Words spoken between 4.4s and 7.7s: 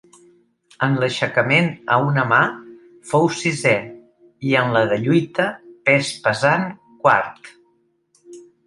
i en la de lluita, pes pesant quart.